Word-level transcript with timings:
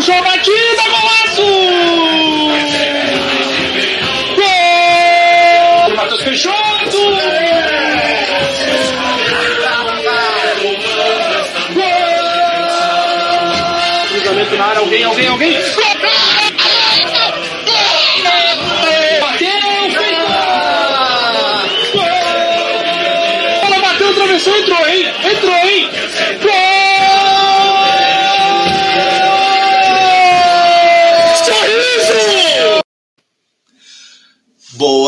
puxou 0.00 0.24
a 0.24 0.38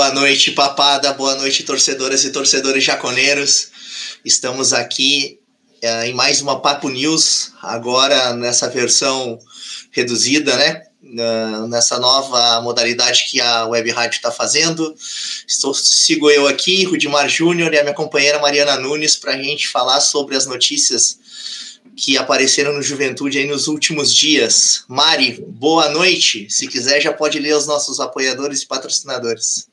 Boa 0.02 0.14
noite, 0.14 0.50
papada. 0.50 1.12
Boa 1.12 1.36
noite, 1.36 1.62
torcedoras 1.62 2.24
e 2.24 2.32
torcedores 2.32 2.82
jaconeiros. 2.82 3.68
Estamos 4.24 4.72
aqui 4.72 5.38
eh, 5.80 6.08
em 6.08 6.12
mais 6.12 6.42
uma 6.42 6.60
Papo 6.60 6.88
News, 6.88 7.52
agora 7.62 8.34
nessa 8.34 8.68
versão 8.68 9.38
reduzida, 9.92 10.56
né? 10.56 10.82
Nessa 11.68 12.00
nova 12.00 12.60
modalidade 12.62 13.28
que 13.30 13.40
a 13.40 13.66
Web 13.66 13.92
Rádio 13.92 14.16
está 14.16 14.32
fazendo. 14.32 14.92
Estou, 15.46 15.72
sigo 15.72 16.28
eu 16.28 16.48
aqui, 16.48 16.82
Rudimar 16.82 17.28
Júnior 17.28 17.72
e 17.72 17.78
a 17.78 17.84
minha 17.84 17.94
companheira 17.94 18.40
Mariana 18.40 18.76
Nunes, 18.80 19.14
para 19.14 19.34
a 19.34 19.40
gente 19.40 19.68
falar 19.68 20.00
sobre 20.00 20.34
as 20.34 20.46
notícias 20.46 21.18
que 21.94 22.18
apareceram 22.18 22.72
no 22.72 22.82
Juventude 22.82 23.38
aí 23.38 23.46
nos 23.46 23.68
últimos 23.68 24.12
dias. 24.12 24.82
Mari, 24.88 25.44
boa 25.46 25.90
noite. 25.90 26.48
Se 26.50 26.66
quiser, 26.66 27.00
já 27.00 27.12
pode 27.12 27.38
ler 27.38 27.54
os 27.54 27.68
nossos 27.68 28.00
apoiadores 28.00 28.62
e 28.62 28.66
patrocinadores. 28.66 29.70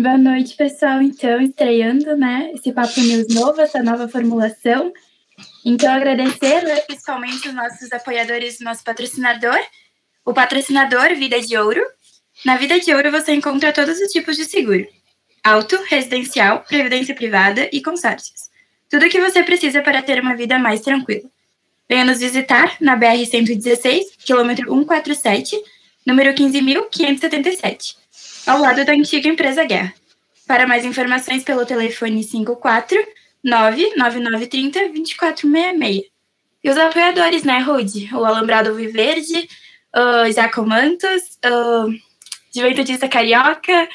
Boa 0.00 0.16
noite, 0.16 0.56
pessoal. 0.56 1.02
Então, 1.02 1.42
estreando, 1.42 2.16
né, 2.16 2.52
esse 2.54 2.72
Papo 2.72 2.98
News 2.98 3.28
novo, 3.34 3.60
essa 3.60 3.82
nova 3.82 4.08
formulação. 4.08 4.90
Então, 5.62 5.92
agradecer, 5.92 6.64
né, 6.64 6.80
principalmente 6.80 7.46
os 7.46 7.54
nossos 7.54 7.92
apoiadores, 7.92 8.60
nosso 8.60 8.82
patrocinador, 8.82 9.58
o 10.24 10.32
patrocinador 10.32 11.14
Vida 11.16 11.38
de 11.38 11.54
Ouro. 11.54 11.82
Na 12.46 12.56
Vida 12.56 12.80
de 12.80 12.94
Ouro 12.94 13.10
você 13.10 13.34
encontra 13.34 13.74
todos 13.74 14.00
os 14.00 14.10
tipos 14.10 14.38
de 14.38 14.46
seguro: 14.46 14.88
auto, 15.44 15.76
residencial, 15.84 16.64
previdência 16.66 17.14
privada 17.14 17.68
e 17.70 17.82
consórcios. 17.82 18.48
Tudo 18.88 19.04
o 19.04 19.10
que 19.10 19.20
você 19.20 19.42
precisa 19.42 19.82
para 19.82 20.00
ter 20.00 20.18
uma 20.18 20.34
vida 20.34 20.58
mais 20.58 20.80
tranquila. 20.80 21.28
Venha 21.86 22.06
nos 22.06 22.20
visitar 22.20 22.74
na 22.80 22.98
BR-116, 22.98 24.16
quilômetro 24.24 24.64
147, 24.64 25.62
número 26.06 26.32
15.577 26.32 28.00
ao 28.46 28.58
lado 28.58 28.84
da 28.84 28.92
antiga 28.92 29.28
empresa 29.28 29.64
Guerra. 29.64 29.94
Para 30.46 30.66
mais 30.66 30.84
informações 30.84 31.44
pelo 31.44 31.64
telefone 31.64 32.22
54 32.22 32.98
99930 33.44 34.88
2466. 34.88 36.10
E 36.62 36.70
os 36.70 36.76
apoiadores, 36.76 37.42
né, 37.42 37.58
Rude? 37.60 38.10
O 38.12 38.24
Alambrado 38.24 38.74
Viverde, 38.74 39.48
o 39.94 40.30
Jaco 40.30 40.66
Mantos, 40.66 41.38
o 41.44 41.90
Juventudista 42.54 43.08
Carioca, 43.08 43.88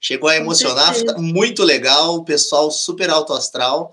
Chegou 0.00 0.30
a 0.30 0.36
emocionar, 0.36 0.94
muito 1.18 1.62
legal, 1.62 2.16
o 2.16 2.24
pessoal 2.24 2.70
super 2.70 3.10
alto 3.10 3.34
astral, 3.34 3.92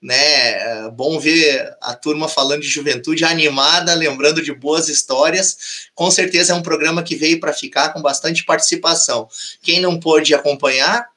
né? 0.00 0.84
É 0.84 0.90
bom 0.90 1.18
ver 1.18 1.76
a 1.80 1.94
turma 1.94 2.28
falando 2.28 2.62
de 2.62 2.68
juventude 2.68 3.24
animada, 3.24 3.94
lembrando 3.94 4.42
de 4.42 4.52
boas 4.54 4.88
histórias. 4.88 5.88
Com 5.94 6.10
certeza 6.10 6.52
é 6.52 6.56
um 6.56 6.62
programa 6.62 7.02
que 7.02 7.16
veio 7.16 7.40
para 7.40 7.52
ficar 7.52 7.92
com 7.92 8.00
bastante 8.00 8.44
participação. 8.44 9.28
Quem 9.62 9.80
não 9.80 9.98
pôde 9.98 10.34
acompanhar, 10.34 11.08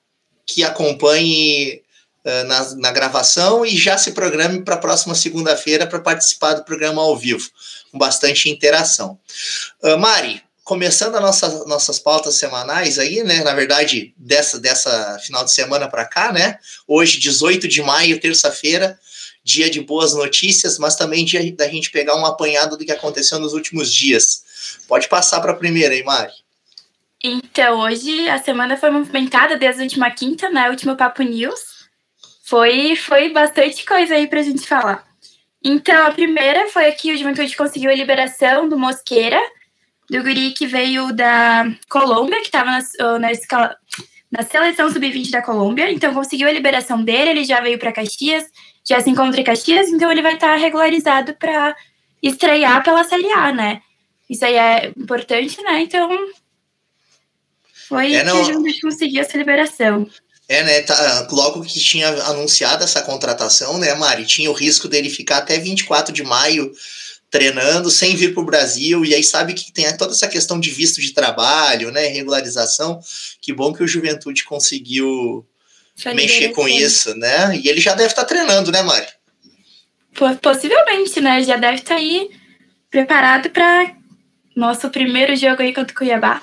que 0.46 0.64
acompanhe 0.64 1.81
eh, 2.24 2.44
na, 2.44 2.75
na 2.75 2.91
gravação 2.91 3.66
e 3.66 3.75
já 3.75 3.97
se 3.97 4.12
programe 4.12 4.62
para 4.64 4.75
a 4.75 4.80
próxima 4.80 5.16
segunda-feira 5.16 5.88
para 5.88 6.00
participar 6.00 6.53
do 6.53 6.64
programa 6.64 7.02
ao 7.02 7.18
vivo, 7.18 7.50
com 7.91 7.97
bastante 7.97 8.47
interação. 8.47 9.18
Ah, 9.81 9.97
Mari, 9.97 10.44
começando 10.64 11.16
as 11.16 11.22
nossa, 11.22 11.66
nossas 11.66 12.00
pautas 12.00 12.36
semanais 12.36 13.00
aí, 13.00 13.24
né? 13.24 13.44
Na 13.44 13.54
verdade, 13.54 14.14
dessa, 14.18 14.60
dessa 14.60 15.20
final 15.20 15.44
de 15.44 15.52
semana 15.52 15.88
para 15.88 16.06
cá, 16.06 16.32
né? 16.32 16.58
Hoje, 16.88 17.20
18 17.20 17.68
de 17.68 17.82
maio, 17.82 18.20
terça-feira, 18.20 19.00
dia 19.44 19.70
de 19.70 19.82
boas 19.82 20.14
notícias, 20.14 20.78
mas 20.78 20.96
também 20.96 21.26
dia 21.26 21.52
da 21.54 21.68
gente 21.68 21.92
pegar 21.92 22.16
um 22.16 22.26
apanhado 22.26 22.78
do 22.78 22.86
que 22.86 22.92
aconteceu 22.92 23.40
nos 23.40 23.54
últimos 23.54 23.94
dias. 23.94 24.44
Pode 24.88 25.08
passar 25.08 25.42
para 25.42 25.52
a 25.52 25.56
primeira, 25.56 25.96
hein, 25.96 26.04
Mari? 26.04 26.32
Então, 27.24 27.82
hoje 27.82 28.28
a 28.30 28.42
semana 28.42 28.78
foi 28.78 28.90
movimentada 28.90 29.56
desde 29.58 29.82
a 29.82 29.84
última 29.84 30.10
quinta, 30.10 30.50
né? 30.50 30.70
Último 30.70 30.96
Papo 30.96 31.22
News. 31.22 31.60
Foi, 32.44 32.96
foi 32.96 33.30
bastante 33.30 33.86
coisa 33.86 34.16
aí 34.16 34.28
pra 34.28 34.42
gente 34.42 34.68
falar. 34.68 35.08
Então, 35.64 36.08
a 36.08 36.12
primeira 36.12 36.68
foi 36.70 36.92
que 36.94 37.14
o 37.14 37.18
Juventude 37.18 37.56
conseguiu 37.56 37.92
a 37.92 37.96
liberação 37.96 38.68
do 38.68 38.78
Mosqueira, 38.78 39.40
do 40.12 40.22
guri 40.24 40.52
que 40.52 40.68
veio 40.68 41.14
da 41.14 41.66
Colômbia, 41.90 42.42
que 42.42 42.48
estava 42.48 42.70
na, 42.70 43.20
na, 43.20 43.32
escala- 43.32 43.78
na 44.30 44.44
seleção 44.44 44.92
sub-20 44.92 45.30
da 45.32 45.42
Colômbia. 45.42 45.90
Então, 45.90 46.14
conseguiu 46.14 46.50
a 46.50 46.52
liberação 46.52 47.02
dele, 47.02 47.30
ele 47.30 47.46
já 47.46 47.62
veio 47.62 47.80
para 47.80 47.94
Caxias, 47.94 48.44
já 48.86 49.00
se 49.00 49.10
encontra 49.10 49.40
em 49.40 49.44
Caxias, 49.46 49.88
então 49.88 50.12
ele 50.12 50.22
vai 50.22 50.34
estar 50.34 50.54
regularizado 50.58 51.34
para 51.36 51.74
estrear 52.22 52.84
pela 52.84 53.06
Série 53.06 53.32
A, 53.32 53.54
né? 53.54 53.82
Isso 54.30 54.44
aí 54.44 54.56
é 54.56 54.92
importante, 54.98 55.62
né? 55.62 55.80
Então, 55.82 56.10
foi 57.88 58.14
É, 58.14 58.20
que 58.20 58.26
não- 58.26 58.42
o 58.42 58.44
Juventude 58.44 58.82
conseguiu 58.82 59.22
essa 59.22 59.38
liberação. 59.38 60.10
É, 60.50 60.62
né? 60.64 60.82
Tá, 60.82 61.26
logo 61.32 61.62
que 61.62 61.80
tinha 61.80 62.10
anunciado 62.26 62.84
essa 62.84 63.02
contratação, 63.02 63.78
né, 63.78 63.94
Mari? 63.94 64.26
Tinha 64.26 64.52
o 64.52 64.54
risco 64.54 64.90
dele 64.90 65.10
ficar 65.10 65.38
até 65.38 65.58
24 65.58 66.14
de 66.14 66.24
maio 66.24 66.70
treinando 67.31 67.90
sem 67.90 68.16
vir 68.16 68.34
para 68.34 68.44
o 68.44 68.46
Brasil. 68.46 69.03
E 69.06 69.16
aí 69.16 69.24
sabe 69.24 69.53
que 69.53 69.72
tem 69.72 69.96
toda 69.97 70.12
essa 70.14 70.28
questão 70.28 70.59
de 70.59 70.70
visto 70.70 71.00
de 71.02 71.14
trabalho, 71.14 71.90
né? 71.91 72.06
Regularização. 72.08 73.00
Que 73.41 73.53
bom 73.53 73.73
que 73.73 73.82
o 73.82 73.88
Juventude 73.88 74.44
conseguiu 74.44 75.44
mexer 76.14 76.50
com 76.50 76.67
isso, 76.67 77.16
né? 77.16 77.58
E 77.58 77.67
ele 77.70 77.79
já 77.79 77.96
deve 77.96 78.09
estar 78.09 78.26
treinando, 78.26 78.72
né, 78.72 78.82
Mari? 78.82 79.08
Po- 80.14 80.35
Possivelmente, 80.35 81.22
né? 81.22 81.41
Já 81.44 81.56
deve 81.56 81.78
estar 81.78 81.96
aí 81.96 82.29
preparado 82.90 83.50
para 83.50 83.96
nosso 84.56 84.90
primeiro 84.90 85.34
jogo 85.35 85.61
aí 85.61 85.73
contra 85.73 85.94
o 85.94 85.97
Cuiabá. 85.97 86.41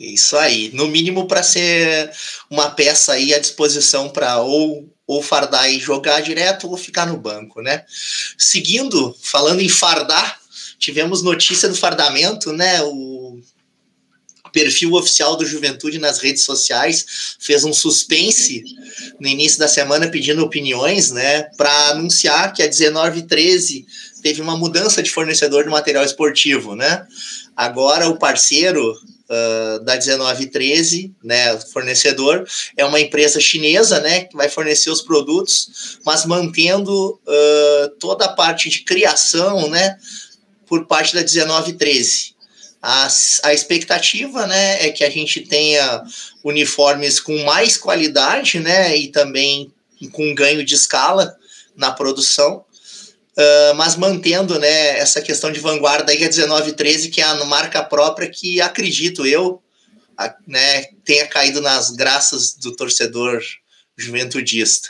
Isso 0.00 0.36
aí. 0.38 0.70
No 0.72 0.88
mínimo 0.88 1.28
para 1.28 1.42
ser 1.42 2.10
uma 2.50 2.70
peça 2.70 3.12
aí 3.12 3.34
à 3.34 3.38
disposição 3.38 4.08
para 4.08 4.38
ou 4.40 4.90
ou 5.12 5.22
fardar 5.22 5.70
e 5.70 5.78
jogar 5.78 6.20
direto 6.20 6.68
ou 6.68 6.76
ficar 6.76 7.06
no 7.06 7.16
banco, 7.16 7.60
né? 7.60 7.84
Seguindo, 8.36 9.16
falando 9.22 9.60
em 9.60 9.68
fardar, 9.68 10.40
tivemos 10.78 11.22
notícia 11.22 11.68
do 11.68 11.74
fardamento, 11.74 12.52
né? 12.52 12.82
O 12.82 13.40
perfil 14.52 14.92
oficial 14.92 15.36
do 15.36 15.46
Juventude 15.46 15.98
nas 15.98 16.18
redes 16.18 16.44
sociais 16.44 17.36
fez 17.40 17.64
um 17.64 17.72
suspense 17.72 18.62
no 19.18 19.26
início 19.26 19.58
da 19.58 19.66
semana 19.66 20.08
pedindo 20.08 20.44
opiniões, 20.44 21.10
né, 21.10 21.44
para 21.56 21.88
anunciar 21.88 22.52
que 22.52 22.62
a 22.62 22.68
1913 22.68 23.86
teve 24.22 24.42
uma 24.42 24.56
mudança 24.56 25.02
de 25.02 25.10
fornecedor 25.10 25.64
de 25.64 25.70
material 25.70 26.04
esportivo, 26.04 26.76
né? 26.76 27.06
Agora 27.56 28.08
o 28.08 28.18
parceiro 28.18 28.94
uh, 29.32 29.82
da 29.84 29.96
1913, 29.96 31.14
né, 31.24 31.58
fornecedor, 31.72 32.46
é 32.76 32.84
uma 32.84 33.00
empresa 33.00 33.40
chinesa, 33.40 34.00
né, 34.00 34.24
que 34.24 34.36
vai 34.36 34.48
fornecer 34.48 34.90
os 34.90 35.00
produtos, 35.00 35.98
mas 36.04 36.26
mantendo 36.26 37.18
uh, 37.26 37.88
toda 37.98 38.26
a 38.26 38.32
parte 38.32 38.68
de 38.68 38.80
criação, 38.80 39.68
né, 39.70 39.96
por 40.66 40.86
parte 40.86 41.14
da 41.14 41.22
1913. 41.22 42.32
A, 42.80 43.08
a 43.44 43.54
expectativa, 43.54 44.46
né, 44.46 44.86
é 44.86 44.90
que 44.90 45.04
a 45.04 45.10
gente 45.10 45.40
tenha 45.40 46.02
uniformes 46.44 47.20
com 47.20 47.44
mais 47.44 47.76
qualidade, 47.76 48.58
né, 48.60 48.96
e 48.96 49.08
também 49.08 49.72
com 50.10 50.34
ganho 50.34 50.64
de 50.64 50.74
escala 50.74 51.36
na 51.76 51.92
produção, 51.92 52.64
uh, 53.36 53.74
mas 53.76 53.96
mantendo, 53.96 54.58
né, 54.58 54.98
essa 54.98 55.20
questão 55.20 55.52
de 55.52 55.60
vanguarda 55.60 56.12
aí 56.12 56.18
que 56.18 56.24
é 56.24 56.28
1913, 56.28 57.10
que 57.10 57.20
é 57.20 57.24
a 57.24 57.44
marca 57.44 57.82
própria 57.82 58.28
que 58.28 58.60
acredito 58.60 59.26
eu, 59.26 59.62
a, 60.16 60.34
né, 60.46 60.84
tenha 61.04 61.26
caído 61.26 61.60
nas 61.60 61.90
graças 61.90 62.54
do 62.54 62.74
torcedor 62.74 63.42
juventudista. 63.96 64.88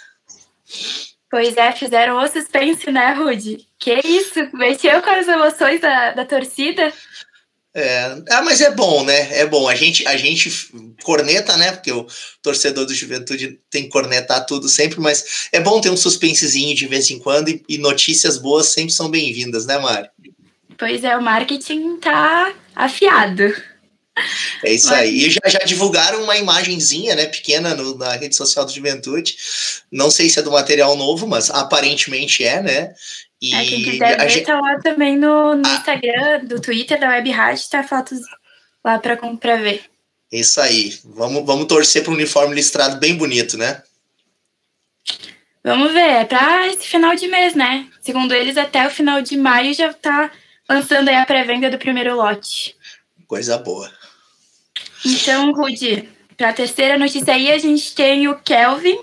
Pois 1.31 1.57
é, 1.57 1.73
fizeram 1.73 2.23
o 2.23 2.29
suspense, 2.29 2.91
né, 2.91 3.15
Rude? 3.15 3.67
Que 3.79 4.01
isso, 4.05 4.39
mexeu 4.53 5.01
com 5.01 5.11
as 5.11 5.27
emoções 5.27 5.81
da, 5.81 6.13
da 6.13 6.27
torcida. 6.27 6.93
É, 7.75 8.19
ah, 8.29 8.43
mas 8.43 8.61
é 8.61 8.71
bom, 8.71 9.03
né? 9.03 9.39
É 9.39 9.47
bom. 9.47 9.67
A 9.67 9.75
gente, 9.75 10.07
a 10.07 10.17
gente 10.17 10.51
corneta, 11.03 11.57
né? 11.57 11.73
Porque 11.73 11.91
o 11.91 12.07
torcedor 12.43 12.85
do 12.85 12.95
Juventude 12.95 13.59
tem 13.71 13.85
que 13.85 13.89
cornetar 13.89 14.45
tudo 14.45 14.69
sempre, 14.69 15.01
mas 15.01 15.49
é 15.51 15.59
bom 15.59 15.81
ter 15.81 15.91
um 15.91 15.97
suspensezinho 15.97 16.77
de 16.77 16.87
vez 16.87 17.11
em 17.11 17.19
quando 17.19 17.49
e, 17.49 17.63
e 17.69 17.79
notícias 17.79 18.37
boas 18.37 18.69
sempre 18.69 18.93
são 18.93 19.11
bem-vindas, 19.11 19.65
né, 19.65 19.79
Mari? 19.79 20.09
Pois 20.77 21.03
é, 21.03 21.17
o 21.17 21.23
marketing 21.23 21.97
tá 21.97 22.55
afiado. 22.75 23.55
É 24.63 24.73
isso 24.73 24.93
aí. 24.93 25.27
E 25.27 25.31
já, 25.31 25.41
já 25.47 25.59
divulgaram 25.61 26.23
uma 26.23 26.37
imagenzinha, 26.37 27.15
né, 27.15 27.27
pequena 27.27 27.75
no, 27.75 27.97
na 27.97 28.13
rede 28.13 28.37
social 28.37 28.65
do 28.65 28.73
Juventude. 28.73 29.35
Não 29.91 30.11
sei 30.11 30.29
se 30.29 30.39
é 30.39 30.43
do 30.43 30.51
material 30.51 30.95
novo, 30.97 31.27
mas 31.27 31.51
aparentemente 31.51 32.45
é, 32.45 32.63
né? 32.63 32.95
E 33.43 33.53
é, 33.53 33.65
quem 33.65 33.83
quiser 33.83 34.17
ver, 34.17 34.29
gente... 34.29 34.47
tá 34.47 34.61
lá 34.61 34.79
também 34.79 35.17
no, 35.19 35.57
no 35.57 35.67
ah. 35.67 35.75
Instagram, 35.75 36.45
do 36.45 36.61
Twitter, 36.61 37.01
da 37.01 37.09
Web 37.09 37.29
Rádio, 37.29 37.69
tá 37.69 37.83
fotos 37.83 38.21
lá 38.85 39.01
pra, 39.01 39.17
pra 39.17 39.57
ver. 39.57 39.83
Isso 40.31 40.61
aí. 40.61 40.97
Vamos, 41.05 41.45
vamos 41.45 41.67
torcer 41.67 42.05
para 42.05 42.13
um 42.13 42.15
uniforme 42.15 42.55
listrado 42.55 43.01
bem 43.01 43.17
bonito, 43.17 43.59
né? 43.59 43.83
Vamos 45.65 45.93
ver, 45.93 46.09
é 46.09 46.25
para 46.25 46.69
esse 46.69 46.87
final 46.87 47.17
de 47.17 47.27
mês, 47.27 47.55
né? 47.55 47.89
Segundo 48.01 48.33
eles, 48.33 48.57
até 48.57 48.87
o 48.87 48.91
final 48.91 49.21
de 49.21 49.37
maio 49.37 49.75
já 49.75 49.93
tá 49.93 50.31
lançando 50.69 51.09
aí 51.09 51.17
a 51.17 51.27
pré-venda 51.27 51.69
do 51.69 51.79
primeiro 51.79 52.15
lote. 52.15 52.77
Coisa 53.27 53.59
boa. 53.59 53.93
Então, 55.05 55.53
Rudy, 55.53 56.09
para 56.37 56.51
a 56.51 56.53
terceira 56.53 56.97
notícia 56.97 57.35
aí, 57.35 57.51
a 57.51 57.59
gente 57.59 57.93
tem 57.93 58.29
o 58.29 58.39
Kelvin 58.39 58.99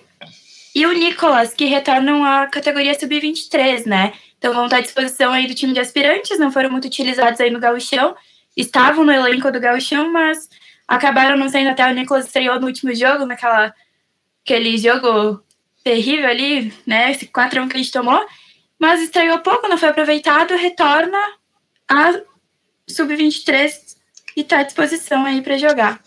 e 0.73 0.85
o 0.85 0.93
Nicolas, 0.93 1.53
que 1.53 1.65
retornam 1.65 2.23
à 2.23 2.47
categoria 2.47 2.97
sub-23, 2.97 3.85
né? 3.85 4.13
Então 4.39 4.53
vão 4.53 4.65
estar 4.65 4.77
à 4.77 4.81
disposição 4.81 5.31
aí 5.31 5.47
do 5.47 5.53
time 5.53 5.73
de 5.73 5.81
aspirantes, 5.81 6.39
não 6.39 6.51
foram 6.51 6.71
muito 6.71 6.85
utilizados 6.85 7.39
aí 7.39 7.51
no 7.51 7.59
gauchão, 7.59 8.15
estavam 8.55 9.03
no 9.03 9.11
elenco 9.11 9.51
do 9.51 9.59
gauchão, 9.59 10.11
mas 10.11 10.49
acabaram 10.87 11.37
não 11.37 11.49
saindo 11.49 11.69
até 11.69 11.85
o 11.85 11.93
Nicolas 11.93 12.25
estreou 12.25 12.59
no 12.59 12.67
último 12.67 12.95
jogo, 12.95 13.25
naquela 13.25 13.73
aquele 14.43 14.77
jogo 14.77 15.43
terrível 15.83 16.27
ali, 16.27 16.73
né? 16.87 17.11
Esse 17.11 17.27
4 17.27 17.61
1 17.61 17.67
que 17.67 17.75
a 17.75 17.79
gente 17.79 17.91
tomou, 17.91 18.19
mas 18.79 19.01
estreou 19.01 19.39
pouco, 19.39 19.67
não 19.67 19.77
foi 19.77 19.89
aproveitado, 19.89 20.55
retorna 20.55 21.17
a 21.87 22.13
sub-23 22.87 23.71
e 24.37 24.41
está 24.41 24.59
à 24.59 24.63
disposição 24.63 25.25
aí 25.25 25.41
para 25.41 25.57
jogar. 25.57 26.01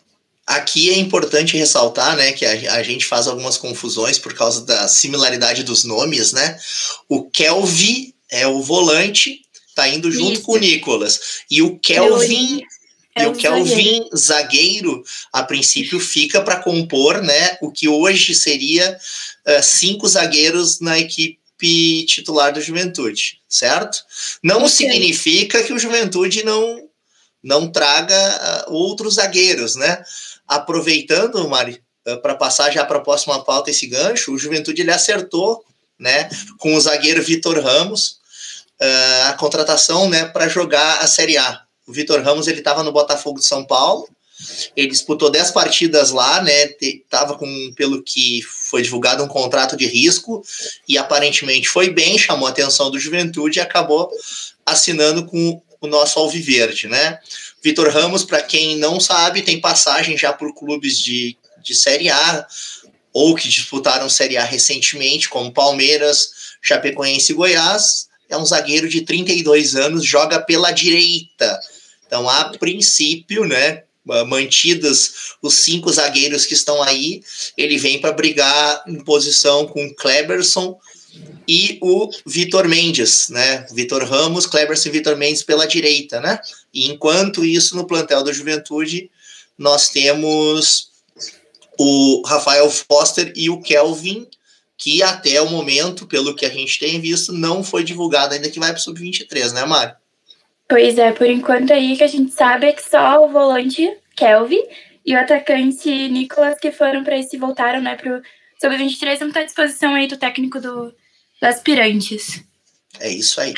Aqui 0.47 0.91
é 0.91 0.99
importante 0.99 1.57
ressaltar, 1.57 2.17
né, 2.17 2.33
que 2.33 2.45
a, 2.45 2.75
a, 2.75 2.83
gente 2.83 3.07
faz 3.07 3.29
algumas 3.29 3.57
confusões 3.57 4.19
por 4.19 4.35
causa 4.35 4.67
da 4.67 4.89
similaridade 4.89 5.63
dos 5.63 5.85
nomes, 5.85 6.33
né? 6.33 6.59
O 7.09 7.31
Kelvin 7.31 8.12
é 8.33 8.47
o 8.47 8.63
volante, 8.63 9.43
tá 9.75 9.87
indo 9.87 10.11
junto 10.11 10.33
Isso. 10.33 10.43
com 10.43 10.53
o 10.53 10.59
Nicolas. 10.59 11.21
E 11.51 11.61
o 11.61 11.79
Kelvin 11.79 12.63
é 13.15 13.25
e 13.25 13.27
o 13.27 13.35
Kelvin 13.35 13.75
zagueiro. 13.77 14.17
zagueiro, 14.17 15.05
a 15.31 15.43
princípio, 15.43 16.01
fica 16.01 16.41
para 16.41 16.63
compor 16.63 17.23
né, 17.23 17.59
o 17.61 17.71
que 17.71 17.87
hoje 17.87 18.35
seria 18.35 18.99
uh, 19.47 19.63
cinco 19.63 20.09
zagueiros 20.09 20.81
na 20.81 20.99
equipe 20.99 22.07
titular 22.07 22.55
do 22.55 22.61
Juventude, 22.61 23.39
certo? 23.47 24.03
Não 24.43 24.65
okay. 24.65 24.71
significa 24.71 25.63
que 25.63 25.75
o 25.75 25.79
Juventude 25.79 26.43
não, 26.43 26.89
não 27.43 27.71
traga 27.71 28.67
uh, 28.67 28.73
outros 28.73 29.15
zagueiros, 29.15 29.77
né? 29.77 30.03
Aproveitando, 30.49 31.47
Mari, 31.47 31.83
uh, 32.09 32.17
para 32.23 32.35
passar 32.35 32.71
já 32.71 32.83
para 32.83 32.97
a 32.97 33.03
próxima 33.03 33.45
pauta 33.45 33.71
esse 33.71 33.87
gancho, 33.87 34.33
o 34.33 34.39
Juventude 34.39 34.81
ele 34.81 34.91
acertou 34.91 35.63
né, 36.03 36.29
com 36.59 36.75
o 36.75 36.81
zagueiro 36.81 37.23
Vitor 37.23 37.61
Ramos, 37.61 38.22
uh, 38.83 39.29
a 39.29 39.33
contratação 39.35 40.09
né, 40.09 40.25
para 40.25 40.49
jogar 40.49 40.99
a 40.99 41.07
Série 41.07 41.39
A. 41.39 41.63
O 41.87 41.93
Vitor 41.93 42.21
Ramos 42.21 42.49
ele 42.49 42.59
estava 42.59 42.83
no 42.83 42.93
Botafogo 42.93 43.39
de 43.39 43.47
São 43.47 43.65
Paulo, 43.65 44.09
ele 44.77 44.89
disputou 44.89 45.31
10 45.31 45.53
partidas 45.53 46.11
lá, 46.11 46.43
né? 46.43 46.69
Tava 47.09 47.37
com, 47.37 47.73
pelo 47.77 48.03
que 48.03 48.43
foi 48.43 48.83
divulgado, 48.83 49.23
um 49.23 49.29
contrato 49.29 49.77
de 49.77 49.87
risco 49.87 50.43
e 50.89 50.99
aparentemente 50.99 51.69
foi 51.69 51.91
bem, 51.91 52.19
chamou 52.19 52.49
a 52.49 52.51
atenção 52.51 52.91
do 52.91 52.99
Juventude 52.99 53.59
e 53.59 53.63
acabou 53.63 54.11
assinando 54.67 55.27
com 55.27 55.63
o 55.81 55.87
nosso 55.87 56.19
Alviverde, 56.19 56.89
né? 56.89 57.19
Vitor 57.63 57.89
Ramos, 57.89 58.25
para 58.25 58.43
quem 58.43 58.77
não 58.79 58.99
sabe, 58.99 59.43
tem 59.43 59.61
passagem 59.61 60.17
já 60.17 60.33
por 60.33 60.53
clubes 60.55 60.99
de, 60.99 61.37
de 61.63 61.75
Série 61.75 62.11
A 62.11 62.47
ou 63.13 63.35
que 63.37 63.49
disputaram 63.49 64.09
Série 64.09 64.37
A 64.37 64.45
recentemente, 64.45 65.29
como 65.29 65.53
Palmeiras, 65.53 66.31
Chapecoense 66.61 67.33
e 67.33 67.35
Goiás 67.35 68.12
é 68.33 68.37
um 68.37 68.47
zagueiro 68.47 68.89
de 68.89 69.03
32 69.03 69.77
anos, 69.77 70.05
joga 70.05 70.41
pela 70.41 70.71
direita. 70.71 71.61
Então, 72.07 72.29
a 72.29 72.45
princípio, 72.59 73.45
né, 73.45 73.83
mantidas 74.27 75.35
os 75.41 75.55
cinco 75.55 75.93
zagueiros 75.93 76.45
que 76.45 76.55
estão 76.55 76.83
aí, 76.83 77.23
ele 77.57 77.79
vem 77.79 78.01
para 78.01 78.13
brigar 78.13 78.83
em 78.87 79.03
posição 79.03 79.67
com 79.67 79.95
Kleberson 79.95 80.79
e 81.47 81.79
o 81.83 82.11
Vitor 82.25 82.69
Mendes, 82.69 83.29
né? 83.29 83.67
Vitor 83.73 84.05
Ramos, 84.05 84.47
Kleberson 84.47 84.89
e 84.89 84.93
Vitor 84.93 85.17
Mendes 85.17 85.43
pela 85.43 85.67
direita, 85.67 86.21
né? 86.21 86.39
E 86.73 86.91
enquanto 86.91 87.45
isso, 87.45 87.77
no 87.77 87.87
plantel 87.87 88.23
da 88.25 88.33
Juventude, 88.33 89.11
nós 89.59 89.89
temos 89.91 90.91
o 91.79 92.23
Rafael 92.27 92.71
Foster 92.71 93.33
e 93.37 93.51
o 93.51 93.61
Kelvin 93.61 94.27
que 94.83 95.01
até 95.01 95.41
o 95.41 95.49
momento, 95.49 96.09
pelo 96.09 96.35
que 96.35 96.45
a 96.45 96.49
gente 96.49 96.77
tem 96.81 97.01
visto, 97.01 97.33
não 97.33 97.63
foi 97.63 97.85
divulgado 97.85 98.35
ainda 98.35 98.51
que 98.51 98.59
vai 98.59 98.71
para 98.71 98.81
o 98.81 98.83
Sub-23, 98.83 99.53
né, 99.53 99.65
Mário? 99.65 99.95
Pois 100.69 100.99
é, 100.99 101.13
por 101.13 101.29
enquanto 101.29 101.73
aí 101.73 101.97
que 101.97 102.03
a 102.03 102.09
gente 102.09 102.33
sabe 102.33 102.67
é 102.67 102.73
que 102.73 102.83
só 102.83 103.25
o 103.25 103.29
volante 103.29 103.97
Kelvin 104.17 104.63
e 105.07 105.15
o 105.15 105.21
atacante 105.21 105.89
Nicolas 106.09 106.59
que 106.59 106.73
foram 106.73 107.05
para 107.05 107.17
esse 107.17 107.37
voltaram, 107.37 107.81
né, 107.81 107.95
para 107.95 108.19
o 108.19 108.23
Sub-23, 108.61 109.21
não 109.21 109.29
está 109.29 109.41
à 109.41 109.45
disposição 109.45 109.95
aí 109.95 110.09
do 110.09 110.17
técnico 110.17 110.61
do, 110.61 110.87
do 110.87 111.45
aspirantes. 111.45 112.43
É 112.99 113.09
isso 113.09 113.41
aí. 113.41 113.55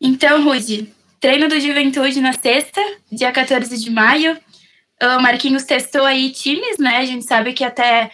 Então, 0.00 0.44
Rude, 0.44 0.86
treino 1.20 1.48
do 1.48 1.58
Juventude 1.58 2.20
na 2.20 2.32
sexta, 2.32 2.80
dia 3.10 3.32
14 3.32 3.76
de 3.76 3.90
maio. 3.90 4.38
O 5.02 5.20
Marquinhos 5.20 5.64
testou 5.64 6.04
aí 6.04 6.30
times, 6.30 6.78
né? 6.78 6.98
A 6.98 7.04
gente 7.04 7.26
sabe 7.26 7.52
que 7.52 7.64
até 7.64 8.08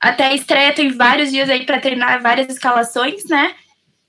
até 0.00 0.26
a 0.26 0.34
estreia 0.34 0.74
tem 0.74 0.90
vários 0.90 1.30
dias 1.30 1.48
aí 1.48 1.64
para 1.64 1.80
treinar 1.80 2.22
várias 2.22 2.48
escalações, 2.48 3.24
né? 3.24 3.54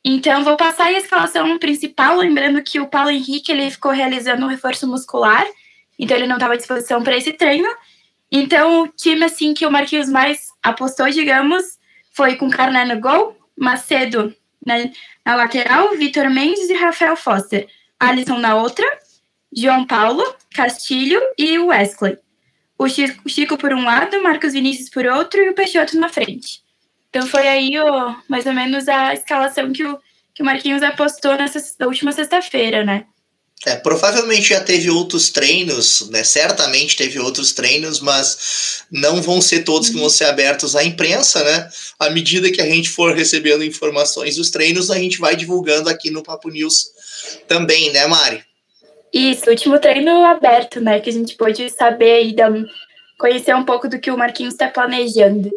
Então, 0.03 0.43
vou 0.43 0.55
passar 0.55 0.87
a 0.87 0.93
escalação 0.93 1.57
principal, 1.57 2.17
lembrando 2.17 2.61
que 2.61 2.79
o 2.79 2.87
Paulo 2.87 3.09
Henrique 3.09 3.51
ele 3.51 3.69
ficou 3.71 3.91
realizando 3.91 4.45
um 4.45 4.49
reforço 4.49 4.87
muscular, 4.87 5.45
então 5.97 6.15
ele 6.15 6.27
não 6.27 6.35
estava 6.35 6.53
à 6.53 6.57
disposição 6.57 7.03
para 7.03 7.17
esse 7.17 7.33
treino. 7.33 7.67
Então, 8.31 8.83
o 8.83 8.87
time 8.87 9.25
assim 9.25 9.53
que 9.53 9.65
o 9.65 9.71
Marquinhos 9.71 10.09
mais 10.09 10.47
apostou, 10.61 11.09
digamos, 11.09 11.77
foi 12.13 12.35
com 12.35 12.49
Carné 12.49 12.85
no 12.85 12.99
gol, 12.99 13.37
Macedo 13.57 14.35
na, 14.65 14.75
na 15.25 15.35
lateral, 15.35 15.95
Vitor 15.95 16.29
Mendes 16.29 16.69
e 16.69 16.73
Rafael 16.73 17.15
Foster. 17.15 17.67
Alisson 17.99 18.37
na 18.37 18.55
outra, 18.55 18.85
João 19.51 19.85
Paulo, 19.85 20.23
Castilho 20.53 21.19
e 21.37 21.57
Wesley 21.57 22.17
o 22.77 22.87
Chico, 22.87 23.55
o 23.55 23.57
por 23.57 23.73
um 23.73 23.83
lado, 23.83 24.21
Marcos 24.21 24.53
Vinícius 24.53 24.89
por 24.89 25.05
outro 25.05 25.41
e 25.41 25.49
o 25.49 25.55
Peixoto 25.55 25.97
na 25.99 26.09
frente. 26.09 26.61
Então 27.09 27.25
foi 27.27 27.47
aí 27.47 27.79
o, 27.79 28.15
mais 28.27 28.45
ou 28.45 28.53
menos 28.53 28.87
a 28.87 29.13
escalação 29.13 29.71
que 29.71 29.83
o, 29.83 29.97
que 30.35 30.43
o 30.43 30.45
Marquinhos 30.45 30.83
apostou 30.83 31.35
nessa 31.35 31.59
última 31.85 32.11
sexta-feira, 32.11 32.83
né? 32.83 33.05
É, 33.65 33.75
provavelmente 33.75 34.49
já 34.49 34.61
teve 34.61 34.89
outros 34.89 35.31
treinos, 35.31 36.07
né? 36.11 36.23
Certamente 36.23 36.95
teve 36.95 37.17
outros 37.17 37.53
treinos, 37.53 37.99
mas 37.99 38.83
não 38.91 39.19
vão 39.19 39.41
ser 39.41 39.63
todos 39.63 39.89
que 39.89 39.97
vão 39.97 40.09
ser 40.09 40.25
abertos 40.25 40.75
à 40.75 40.83
imprensa, 40.83 41.43
né? 41.43 41.67
À 41.97 42.09
medida 42.11 42.51
que 42.51 42.61
a 42.61 42.69
gente 42.69 42.89
for 42.89 43.15
recebendo 43.15 43.63
informações 43.63 44.35
dos 44.35 44.51
treinos, 44.51 44.91
a 44.91 44.95
gente 44.99 45.17
vai 45.17 45.35
divulgando 45.35 45.89
aqui 45.89 46.11
no 46.11 46.21
Papo 46.21 46.49
News 46.49 46.91
também, 47.47 47.91
né, 47.91 48.05
Mari? 48.05 48.43
Isso, 49.13 49.49
último 49.49 49.79
treino 49.79 50.25
aberto, 50.25 50.81
né? 50.81 50.99
Que 50.99 51.09
a 51.09 51.13
gente 51.13 51.35
pôde 51.35 51.69
saber 51.69 52.11
aí, 52.11 52.35
conhecer 53.17 53.55
um 53.55 53.65
pouco 53.65 53.87
do 53.87 53.99
que 53.99 54.11
o 54.11 54.17
Marquinhos 54.17 54.53
está 54.53 54.67
planejando. 54.67 55.51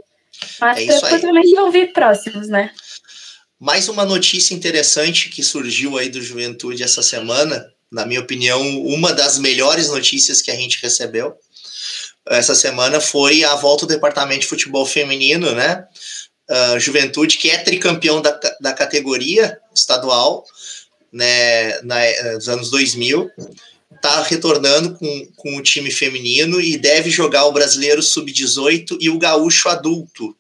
Mas 0.61 0.89
é 0.89 0.99
provavelmente 1.01 1.55
vão 1.55 1.71
vir 1.71 1.93
próximos, 1.93 2.49
né? 2.49 2.71
Mais 3.59 3.89
uma 3.89 4.05
notícia 4.05 4.55
interessante 4.55 5.29
que 5.29 5.43
surgiu 5.43 5.99
aí 5.99 6.09
do 6.09 6.23
Juventude 6.23 6.83
essa 6.83 7.03
semana, 7.03 7.71
na 7.93 8.07
minha 8.07 8.21
opinião, 8.21 8.63
uma 8.85 9.13
das 9.13 9.39
melhores 9.39 9.89
notícias 9.89 10.41
que 10.41 10.51
a 10.51 10.57
gente 10.57 10.81
recebeu 10.81 11.37
essa 12.29 12.55
semana 12.55 13.01
foi 13.01 13.45
a 13.45 13.55
volta 13.57 13.87
do 13.87 13.93
departamento 13.93 14.41
de 14.41 14.47
futebol 14.47 14.87
feminino, 14.87 15.53
né? 15.53 15.85
Uh, 16.49 16.79
Juventude, 16.79 17.39
que 17.39 17.51
é 17.51 17.59
tricampeão 17.59 18.21
da, 18.21 18.39
da 18.61 18.73
categoria 18.73 19.59
estadual, 19.75 20.45
né, 21.13 21.81
na, 21.83 21.99
nos 22.35 22.49
anos 22.49 22.71
2000, 22.71 23.31
está 23.95 24.23
retornando 24.23 24.95
com, 24.95 25.27
com 25.37 25.57
o 25.57 25.63
time 25.63 25.91
feminino 25.91 26.61
e 26.61 26.79
deve 26.79 27.11
jogar 27.11 27.45
o 27.45 27.53
brasileiro 27.53 28.03
sub-18 28.03 28.97
e 29.01 29.11
o 29.11 29.19
gaúcho 29.19 29.69
adulto, 29.69 30.35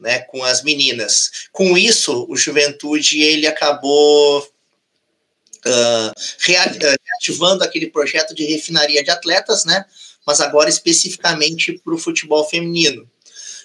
né, 0.00 0.20
com 0.20 0.42
as 0.44 0.62
meninas. 0.62 1.48
Com 1.52 1.76
isso, 1.76 2.26
o 2.28 2.36
Juventude 2.36 3.20
ele 3.20 3.46
acabou 3.46 4.40
uh, 4.40 6.12
reativando 6.38 7.64
aquele 7.64 7.90
projeto 7.90 8.34
de 8.34 8.44
refinaria 8.44 9.02
de 9.02 9.10
atletas, 9.10 9.64
né, 9.64 9.84
mas 10.26 10.40
agora 10.40 10.70
especificamente 10.70 11.78
para 11.84 11.94
o 11.94 11.98
futebol 11.98 12.48
feminino. 12.48 13.08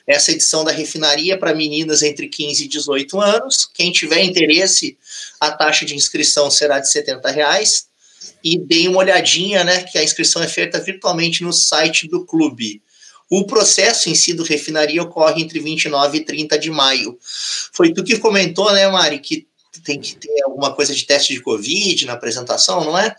Essa 0.06 0.32
edição 0.32 0.64
da 0.64 0.72
refinaria 0.72 1.38
para 1.38 1.56
meninas 1.56 2.04
entre 2.04 2.28
15 2.28 2.66
e 2.66 2.68
18 2.68 3.22
anos. 3.22 3.70
Quem 3.74 3.92
tiver 3.92 4.22
interesse, 4.24 4.98
a 5.40 5.52
taxa 5.52 5.86
de 5.86 5.96
inscrição 5.96 6.52
será 6.52 6.80
de 6.80 6.90
70 6.92 7.30
reais. 7.32 7.88
E 8.44 8.58
deem 8.58 8.90
uma 8.90 9.00
olhadinha, 9.00 9.64
né? 9.64 9.84
Que 9.84 9.98
a 9.98 10.04
inscrição 10.04 10.42
é 10.44 10.48
feita 10.48 10.80
virtualmente 10.80 11.44
no 11.44 11.54
site 11.54 12.08
do 12.08 12.26
clube. 12.26 12.82
O 13.30 13.46
processo 13.46 14.10
em 14.10 14.16
si 14.16 14.34
do 14.34 14.44
refinaria 14.44 15.02
ocorre 15.02 15.42
entre 15.42 15.60
29 15.60 16.18
e 16.18 16.26
30 16.26 16.60
de 16.60 16.70
maio. 16.70 17.18
Foi 17.72 17.94
tu 17.94 18.04
que 18.04 18.20
comentou, 18.20 18.72
né, 18.74 18.88
Mari, 18.88 19.20
que 19.20 19.48
tem 19.84 20.00
que 20.00 20.16
ter 20.16 20.44
alguma 20.44 20.74
coisa 20.74 20.94
de 20.94 21.04
teste 21.04 21.34
de 21.34 21.42
Covid 21.42 22.06
na 22.06 22.14
apresentação, 22.14 22.84
não 22.84 22.98
é? 22.98 23.16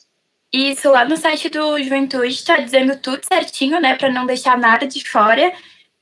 Isso, 0.52 0.88
lá 0.88 1.04
no 1.04 1.16
site 1.16 1.48
do 1.48 1.82
Juventude 1.82 2.28
está 2.28 2.58
dizendo 2.58 2.96
tudo 2.96 3.20
certinho, 3.26 3.80
né, 3.80 3.96
para 3.96 4.12
não 4.12 4.24
deixar 4.24 4.56
nada 4.56 4.86
de 4.86 5.02
fora. 5.02 5.52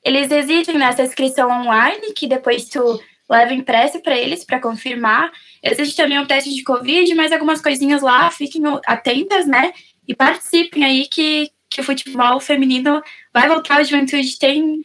Eles 0.04 0.30
exigem 0.30 0.76
nessa 0.76 1.02
inscrição 1.02 1.48
online, 1.48 2.12
que 2.12 2.26
depois 2.26 2.64
tu 2.64 3.00
leva 3.30 3.54
impresso 3.54 4.00
para 4.00 4.16
eles 4.16 4.44
para 4.44 4.60
confirmar. 4.60 5.30
Existe 5.62 5.96
também 5.96 6.18
um 6.18 6.26
teste 6.26 6.52
de 6.54 6.62
Covid, 6.62 7.14
mas 7.14 7.32
algumas 7.32 7.62
coisinhas 7.62 8.02
lá, 8.02 8.30
fiquem 8.30 8.62
atentas, 8.86 9.46
né? 9.46 9.72
E 10.06 10.14
participem 10.14 10.84
aí 10.84 11.06
que, 11.06 11.50
que 11.70 11.80
o 11.80 11.84
futebol 11.84 12.40
feminino 12.40 13.02
vai 13.32 13.48
voltar. 13.48 13.78
A 13.78 13.82
juventude 13.82 14.38
tem 14.38 14.82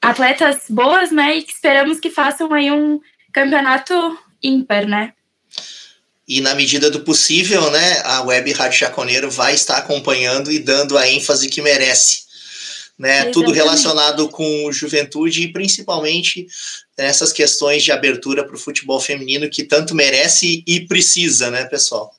atletas 0.00 0.64
boas, 0.70 1.10
né? 1.10 1.36
E 1.36 1.42
que 1.42 1.52
esperamos 1.52 2.00
que 2.00 2.08
façam 2.08 2.52
aí 2.52 2.70
um 2.70 3.00
campeonato 3.32 4.18
ímpar, 4.42 4.86
né? 4.86 5.12
E 6.26 6.40
na 6.40 6.54
medida 6.54 6.90
do 6.90 7.00
possível, 7.00 7.70
né, 7.70 8.00
a 8.04 8.22
Web 8.22 8.52
Rádio 8.52 8.78
Chaconeiro 8.78 9.30
vai 9.30 9.54
estar 9.54 9.76
acompanhando 9.76 10.50
e 10.50 10.58
dando 10.58 10.96
a 10.96 11.08
ênfase 11.08 11.48
que 11.48 11.60
merece 11.60 12.21
né? 13.02 13.24
Tudo 13.32 13.50
relacionado 13.50 14.28
com 14.28 14.70
juventude 14.70 15.42
e 15.42 15.52
principalmente 15.52 16.46
nessas 16.96 17.32
questões 17.32 17.82
de 17.82 17.90
abertura 17.90 18.44
para 18.44 18.54
o 18.54 18.58
futebol 18.58 19.00
feminino 19.00 19.50
que 19.50 19.64
tanto 19.64 19.92
merece 19.92 20.62
e 20.64 20.86
precisa, 20.86 21.50
né, 21.50 21.64
pessoal? 21.64 22.14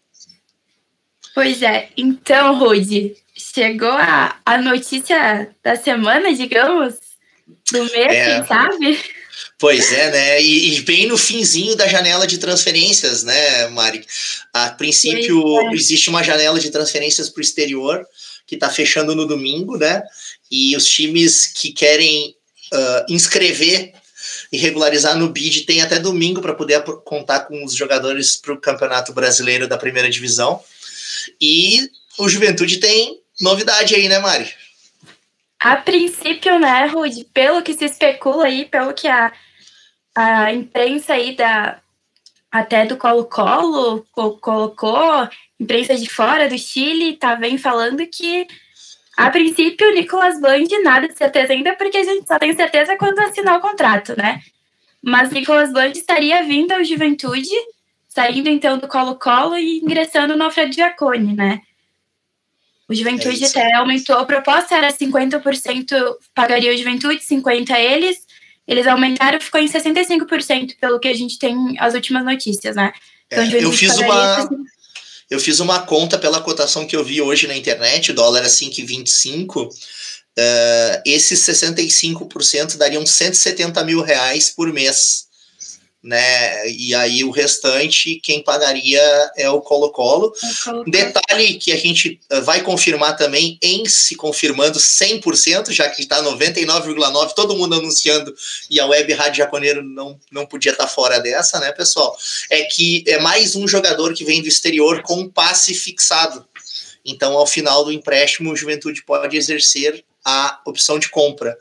Pois 1.34 1.62
é. 1.62 1.88
Então, 1.96 2.60
Rude, 2.60 3.16
chegou 3.34 3.94
a, 3.94 4.36
a 4.46 4.58
notícia 4.58 5.50
da 5.64 5.78
semana, 5.78 6.36
digamos, 6.36 6.96
do 7.72 7.86
mês, 7.86 8.12
é. 8.12 8.26
quem 8.26 8.46
sabe? 8.46 9.00
Pois 9.58 9.90
é, 9.94 10.12
né? 10.12 10.42
E, 10.42 10.76
e, 10.76 10.82
bem 10.82 11.08
no 11.08 11.18
finzinho 11.18 11.78
da 11.78 11.88
janela 11.88 12.28
de 12.28 12.38
transferências, 12.38 13.24
né, 13.24 13.68
Mari? 13.68 14.06
A 14.52 14.70
princípio, 14.72 15.62
é. 15.62 15.74
existe 15.76 16.10
uma 16.10 16.22
janela 16.22 16.60
de 16.60 16.70
transferências 16.70 17.30
para 17.30 17.40
o 17.40 17.42
exterior 17.42 18.06
que 18.46 18.56
está 18.56 18.70
fechando 18.70 19.16
no 19.16 19.26
domingo, 19.26 19.78
né? 19.78 20.04
E 20.56 20.76
os 20.78 20.86
times 20.86 21.48
que 21.48 21.72
querem 21.72 22.36
uh, 22.72 23.12
inscrever 23.12 23.92
e 24.52 24.58
regularizar 24.60 25.18
no 25.18 25.30
BID 25.30 25.66
têm 25.66 25.82
até 25.82 25.98
domingo 25.98 26.44
para 26.44 26.54
poder 26.54 26.84
contar 27.04 27.40
com 27.42 27.66
os 27.66 27.74
jogadores 27.74 28.38
para 28.38 28.54
o 28.54 28.62
Campeonato 28.62 29.12
Brasileiro 29.12 29.68
da 29.68 29.80
Primeira 29.80 30.12
Divisão. 30.12 30.62
E 31.42 31.90
o 32.20 32.30
Juventude 32.30 32.78
tem 32.78 33.20
novidade 33.42 33.96
aí, 33.96 34.08
né, 34.08 34.20
Mari? 34.20 34.54
A 35.60 35.76
princípio, 35.78 36.60
né, 36.60 36.86
Rude, 36.86 37.26
pelo 37.34 37.64
que 37.64 37.74
se 37.74 37.86
especula 37.86 38.46
aí, 38.46 38.66
pelo 38.66 38.94
que 38.94 39.08
a, 39.08 39.34
a 40.14 40.54
imprensa 40.54 41.14
aí 41.14 41.36
da 41.36 41.80
até 42.52 42.86
do 42.86 42.98
Colo-Colo 42.98 44.06
colocou, 44.40 45.28
imprensa 45.60 45.96
de 45.96 46.08
fora 46.08 46.48
do 46.48 46.56
Chile, 46.56 47.18
tá 47.18 47.36
bem 47.36 47.58
falando 47.58 48.06
que 48.06 48.46
a 49.16 49.30
princípio, 49.30 49.90
o 49.90 49.94
Nicolas 49.94 50.40
Bland, 50.40 50.68
nada 50.84 51.08
de 51.08 51.18
certeza 51.18 51.54
ainda, 51.54 51.76
porque 51.76 51.98
a 51.98 52.04
gente 52.04 52.28
só 52.28 52.40
tem 52.40 52.56
certeza 52.56 52.98
quando 52.98 53.20
assinar 53.20 53.58
o 53.58 53.62
contrato, 53.62 54.16
né? 54.18 54.42
Mas 55.02 55.32
Nicolas 55.32 55.72
Bland 55.72 55.98
estaria 55.98 56.44
vindo 56.44 56.72
ao 56.72 56.84
Juventude, 56.84 57.54
saindo 58.08 58.50
então 58.50 58.78
do 58.78 58.88
Colo-Colo 58.88 59.58
e 59.58 59.80
ingressando 59.80 60.36
no 60.36 60.46
Alfredo 60.46 60.74
Giacone, 60.74 61.36
né? 61.36 61.62
O 62.88 62.94
Juventude 62.94 63.44
é 63.44 63.48
até 63.48 63.76
aumentou, 63.76 64.18
a 64.18 64.26
proposta 64.26 64.76
era 64.76 64.92
50% 64.92 66.16
pagaria 66.34 66.74
o 66.74 66.78
Juventude, 66.78 67.20
50% 67.20 67.76
eles. 67.76 68.18
Eles 68.68 68.88
aumentaram, 68.88 69.42
ficou 69.42 69.60
em 69.60 69.68
65%, 69.68 70.78
pelo 70.80 71.00
que 71.00 71.08
a 71.08 71.14
gente 71.14 71.38
tem 71.38 71.76
as 71.80 71.94
últimas 71.94 72.24
notícias, 72.24 72.76
né? 72.76 72.94
Então, 73.28 73.44
é, 73.44 73.64
eu 73.64 73.72
fiz 73.72 73.98
uma. 73.98 74.50
Eu 75.34 75.40
fiz 75.40 75.60
uma 75.60 75.80
conta 75.80 76.20
pela 76.20 76.40
cotação 76.40 76.86
que 76.86 76.96
eu 76.96 77.04
vi 77.04 77.20
hoje 77.20 77.48
na 77.48 77.58
internet, 77.58 78.14
dólar 78.14 78.44
a 78.44 78.48
5,25. 78.48 79.66
Uh, 79.66 79.72
esses 81.04 81.40
65% 81.40 82.78
dariam 82.78 83.04
170 83.04 83.84
mil 83.84 84.04
reais 84.04 84.52
por 84.52 84.72
mês. 84.72 85.26
Né? 86.04 86.70
E 86.70 86.94
aí 86.94 87.24
o 87.24 87.32
restante, 87.32 88.20
quem 88.22 88.44
pagaria 88.44 89.02
é 89.38 89.50
o 89.50 89.62
Colo-Colo. 89.62 90.34
É 90.86 90.92
Detalhe 90.92 91.54
que 91.54 91.72
a 91.72 91.78
gente 91.78 92.20
eh, 92.30 92.42
vai 92.42 92.62
confirmar 92.62 93.16
também, 93.16 93.58
em 93.62 93.88
se 93.88 94.14
confirmando 94.16 94.78
100%, 94.78 95.72
já 95.72 95.88
que 95.88 96.02
está 96.02 96.22
99,9%, 96.22 97.34
todo 97.34 97.56
mundo 97.56 97.76
anunciando, 97.76 98.36
e 98.70 98.82
a 98.82 98.86
Web 98.86 99.14
Rádio 99.14 99.38
Jaconeiro 99.38 99.82
não, 99.82 100.20
não 100.30 100.46
podia 100.46 100.74
estar 100.74 100.84
tá 100.84 100.90
fora 100.90 101.22
dessa, 101.22 101.58
né, 101.62 101.72
pessoal? 101.72 102.18
É 102.50 102.64
que 102.64 103.06
é 103.08 103.18
mais 103.20 103.56
um 103.56 103.66
jogador 103.66 104.14
que 104.14 104.26
vem 104.26 104.42
do 104.42 104.48
exterior 104.50 105.02
com 105.04 105.30
passe 105.30 105.74
fixado. 105.74 106.46
Então, 107.06 107.38
ao 107.38 107.48
final 107.48 107.86
do 107.86 107.94
empréstimo, 107.94 108.52
o 108.52 108.56
Juventude 108.58 109.04
pode 109.04 109.38
exercer 109.38 110.04
a 110.24 110.60
opção 110.66 111.00
de 111.00 111.08
compra. 111.08 111.58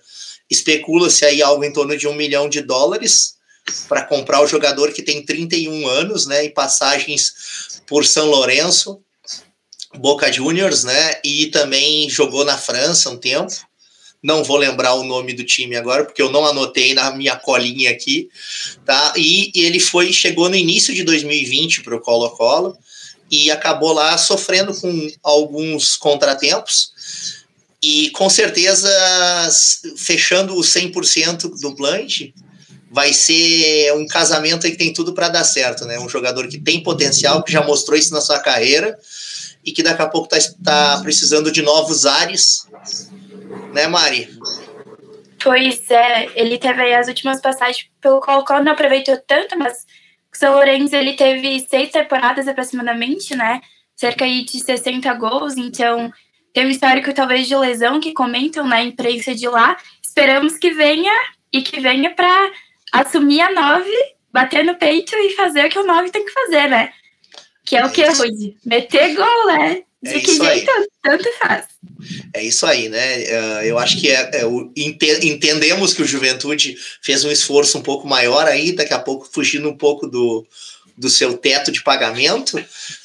Especula-se 0.50 1.25
aí 1.25 1.40
algo 1.40 1.62
em 1.62 1.72
torno 1.72 1.96
de 1.96 2.08
um 2.08 2.14
milhão 2.14 2.49
de 2.49 2.61
dólares 2.61 3.40
para 3.88 4.02
comprar 4.02 4.42
o 4.42 4.47
jogador 4.47 4.92
que 4.92 5.02
tem 5.02 5.25
31 5.25 5.87
anos, 5.87 6.26
né, 6.26 6.45
e 6.45 6.50
passagens 6.50 7.81
por 7.87 8.04
São 8.04 8.26
Lourenço, 8.26 9.00
Boca 9.95 10.33
Juniors, 10.33 10.85
né, 10.85 11.21
e 11.25 11.47
também 11.47 12.09
jogou 12.09 12.45
na 12.45 12.59
França 12.59 13.11
um 13.11 13.16
tempo. 13.16 13.52
Não 14.23 14.45
vou 14.45 14.57
lembrar 14.57 14.95
o 14.95 15.02
nome 15.02 15.33
do 15.33 15.45
time 15.45 15.75
agora, 15.75 16.04
porque 16.04 16.23
eu 16.23 16.31
não 16.31 16.47
anotei 16.47 16.95
na 16.95 17.11
minha 17.11 17.35
colinha 17.35 17.90
aqui, 17.90 18.28
tá? 18.85 19.12
E, 19.16 19.50
e 19.52 19.64
ele 19.64 19.81
foi 19.81 20.12
chegou 20.12 20.49
no 20.49 20.54
início 20.54 20.95
de 20.95 21.02
2020 21.02 21.83
para 21.83 21.97
o 21.97 22.00
Colo-Colo 22.00 22.78
e 23.28 23.50
acabou 23.50 23.92
lá 23.92 24.16
sofrendo 24.16 24.73
com 24.75 25.11
alguns 25.25 25.97
contratempos. 25.97 26.92
E 27.83 28.11
com 28.11 28.31
certeza, 28.31 28.88
fechando 29.97 30.54
o 30.54 30.61
100% 30.61 31.61
do 31.61 31.75
Blanche, 31.75 32.33
vai 32.92 33.12
ser 33.12 33.92
um 33.94 34.06
casamento 34.06 34.66
que 34.66 34.76
tem 34.76 34.92
tudo 34.92 35.12
para 35.14 35.28
dar 35.28 35.44
certo, 35.44 35.84
né? 35.84 35.99
Um 35.99 36.08
jogador 36.08 36.46
que 36.46 36.58
tem 36.58 36.82
potencial, 36.82 37.42
que 37.42 37.50
já 37.50 37.62
mostrou 37.62 37.99
isso 37.99 38.12
na 38.12 38.20
sua 38.20 38.38
carreira 38.38 38.96
e 39.64 39.72
que 39.72 39.82
daqui 39.82 40.02
a 40.02 40.08
pouco 40.08 40.34
está 40.34 40.54
tá 40.62 41.00
precisando 41.02 41.50
de 41.50 41.62
novos 41.62 42.04
ares, 42.04 42.68
né, 43.72 43.87
Mari? 43.87 44.28
Pois 45.42 45.90
é, 45.90 46.28
ele 46.34 46.58
teve 46.58 46.94
as 46.94 47.08
últimas 47.08 47.40
passagens 47.40 47.88
pelo 48.00 48.20
Colo-Colo, 48.20 48.62
não 48.62 48.72
aproveitou 48.72 49.16
tanto, 49.26 49.58
mas 49.58 49.78
o 50.32 50.37
São 50.37 50.52
Lourenço 50.52 50.94
ele 50.94 51.14
teve 51.14 51.66
seis 51.68 51.90
temporadas 51.90 52.46
aproximadamente, 52.46 53.34
né? 53.34 53.61
cerca 54.02 54.26
de 54.26 54.58
60 54.58 55.14
gols, 55.14 55.56
então 55.56 56.12
tem 56.52 56.66
um 56.66 56.70
histórico 56.70 57.14
talvez 57.14 57.46
de 57.46 57.54
lesão 57.56 58.00
que 58.00 58.12
comentam 58.12 58.66
na 58.66 58.82
imprensa 58.82 59.32
de 59.32 59.49
lá. 59.49 59.76
Esperamos 60.02 60.58
que 60.58 60.72
venha 60.72 61.12
e 61.52 61.62
que 61.62 61.80
venha 61.80 62.12
para 62.12 62.50
assumir 62.92 63.40
a 63.40 63.52
9, 63.52 63.90
bater 64.30 64.64
no 64.64 64.76
peito 64.76 65.16
e 65.16 65.34
fazer 65.34 65.66
o 65.66 65.70
que 65.70 65.78
o 65.78 65.87
9 65.87 66.11
tem 66.11 66.25
que 66.25 66.32
fazer, 66.32 66.68
né? 66.68 66.92
Que 67.64 67.76
é, 67.76 67.80
é 67.80 67.87
o 67.87 67.90
que, 67.90 68.04
Rude? 68.04 68.56
Meter 68.64 69.14
gol, 69.14 69.46
né? 69.46 69.82
De 70.02 70.16
é 70.16 70.20
que 70.20 70.34
jeito, 70.34 70.70
aí. 70.70 70.88
tanto 71.00 71.28
faz. 71.38 71.66
É 72.34 72.42
isso 72.42 72.66
aí, 72.66 72.88
né? 72.88 73.18
Uh, 73.18 73.62
eu 73.62 73.78
acho 73.78 74.00
que 74.00 74.11
é, 74.11 74.30
é 74.34 74.44
o, 74.44 74.72
ente, 74.76 75.26
entendemos 75.26 75.94
que 75.94 76.02
o 76.02 76.06
Juventude 76.06 76.76
fez 77.00 77.25
um 77.25 77.30
esforço 77.30 77.78
um 77.78 77.82
pouco 77.82 78.06
maior 78.06 78.46
aí, 78.46 78.72
daqui 78.72 78.92
a 78.92 78.99
pouco 78.99 79.28
fugindo 79.32 79.68
um 79.68 79.76
pouco 79.76 80.08
do, 80.08 80.44
do 80.96 81.08
seu 81.08 81.38
teto 81.38 81.70
de 81.70 81.84
pagamento, 81.84 82.62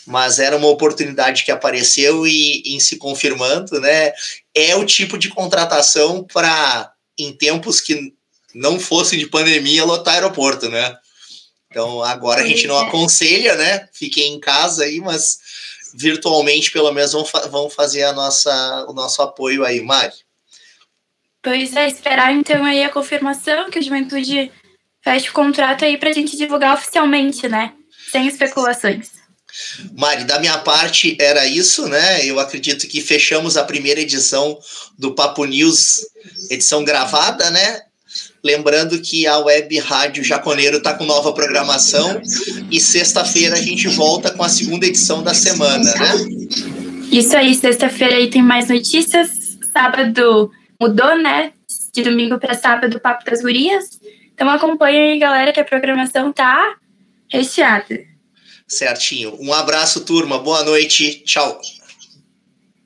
mas 0.08 0.40
era 0.40 0.58
uma 0.58 0.70
oportunidade 0.70 1.44
que 1.44 1.52
apareceu 1.52 2.26
e 2.26 2.64
em 2.66 2.80
se 2.80 2.98
confirmando, 2.98 3.80
né? 3.80 4.12
É 4.56 4.76
o 4.76 4.84
tipo 4.84 5.20
de 5.20 5.30
contratação 5.30 6.24
para 6.24 6.92
em 7.16 7.32
tempos 7.32 7.80
que 7.80 8.14
não 8.54 8.80
fossem 8.80 9.20
de 9.20 9.28
pandemia 9.28 9.86
lotar 9.86 10.16
aeroporto, 10.16 10.70
né? 10.70 10.98
Então 11.70 12.04
agora 12.04 12.42
a 12.42 12.46
gente 12.46 12.66
não 12.68 12.80
é. 12.80 12.88
aconselha, 12.88 13.56
né? 13.56 13.88
Fiquem 13.94 14.34
em 14.34 14.40
casa 14.40 14.84
aí, 14.84 15.00
mas 15.00 15.40
virtualmente 15.94 16.72
pelo 16.72 16.92
menos 16.92 17.12
vão, 17.12 17.26
fa 17.26 17.48
vão 17.48 17.70
fazer 17.70 18.04
a 18.04 18.14
nossa, 18.14 18.86
o 18.88 18.94
nosso 18.94 19.22
apoio 19.22 19.64
aí, 19.64 19.82
Mari. 19.82 20.14
Pois 21.42 21.76
é, 21.76 21.88
esperar 21.88 22.34
então 22.34 22.64
aí 22.64 22.84
a 22.84 22.90
confirmação 22.90 23.70
que 23.70 23.80
o 23.80 23.84
Juventude 23.84 24.52
feche 25.02 25.30
o 25.30 25.34
contrato 25.34 25.86
aí 25.86 25.98
para 25.98 26.10
a 26.10 26.14
gente 26.14 26.36
divulgar 26.36 26.76
oficialmente, 26.76 27.48
né? 27.48 27.74
Sem 28.12 28.28
especulações. 28.28 29.12
Mari, 29.98 30.26
da 30.26 30.40
minha 30.40 30.58
parte 30.60 31.18
era 31.20 31.46
isso, 31.48 31.88
né? 31.88 32.26
Eu 32.26 32.40
acredito 32.40 32.88
que 32.88 33.02
fechamos 33.02 33.58
a 33.58 33.64
primeira 33.64 34.02
edição 34.02 34.60
do 34.98 35.16
Papo 35.16 35.46
News, 35.46 36.06
edição 36.50 36.84
gravada, 36.84 37.50
né? 37.50 37.87
Lembrando 38.48 39.02
que 39.02 39.28
a 39.28 39.40
Web 39.40 39.78
Rádio 39.80 40.24
Jaconeiro 40.24 40.78
está 40.78 40.94
com 40.94 41.04
nova 41.04 41.34
programação 41.34 42.22
e 42.72 42.80
sexta-feira 42.80 43.58
a 43.58 43.62
gente 43.62 43.90
volta 43.90 44.32
com 44.32 44.42
a 44.42 44.48
segunda 44.48 44.86
edição 44.86 45.22
da 45.22 45.34
semana, 45.34 45.84
né? 45.84 46.12
Isso 47.12 47.36
aí, 47.36 47.54
sexta-feira 47.54 48.16
aí 48.16 48.30
tem 48.30 48.42
mais 48.42 48.70
notícias. 48.70 49.58
Sábado 49.74 50.50
mudou, 50.80 51.18
né? 51.22 51.52
De 51.94 52.02
domingo 52.04 52.40
para 52.40 52.54
sábado, 52.54 53.02
Papo 53.02 53.26
das 53.30 53.42
Gurias. 53.42 54.00
Então 54.34 54.50
acompanha 54.50 55.12
aí, 55.12 55.20
galera, 55.20 55.52
que 55.52 55.60
a 55.60 55.66
programação 55.66 56.32
tá 56.32 56.76
recheada. 57.30 58.00
Certinho. 58.66 59.36
Um 59.42 59.52
abraço, 59.52 60.06
turma. 60.06 60.40
Boa 60.40 60.64
noite. 60.64 61.22
Tchau. 61.26 61.60